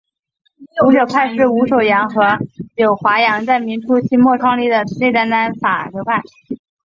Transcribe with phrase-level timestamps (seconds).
[0.83, 2.39] 伍柳派是伍守阳和
[2.75, 6.23] 柳华阳在明末清初创立的内丹丹法流派。